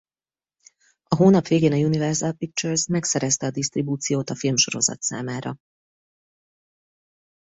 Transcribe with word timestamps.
A 1.03 1.15
hónap 1.15 1.47
végén 1.47 1.71
a 1.71 1.75
Universal 1.75 2.31
Pictures 2.33 2.87
megszerezte 2.87 3.45
a 3.45 3.49
disztribúciót 3.51 4.29
a 4.29 4.35
filmsorozat 4.35 5.01
számára. 5.01 5.57